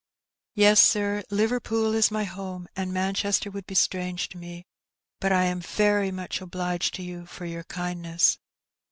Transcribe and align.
''''Yes, 0.57 0.77
sir, 0.81 1.21
Liverpool 1.29 1.93
is 1.93 2.09
my 2.09 2.25
home^ 2.25 2.65
and 2.75 2.91
Manchester 2.91 3.51
would 3.51 3.67
be 3.67 3.75
strange 3.75 4.29
to 4.29 4.37
me; 4.39 4.65
but 5.19 5.31
I 5.31 5.43
am 5.43 5.59
very 5.61 6.09
mach 6.09 6.41
obliged 6.41 6.95
to 6.95 7.03
yoa 7.03 7.27
for 7.29 7.45
your 7.45 7.65
kindness." 7.65 8.39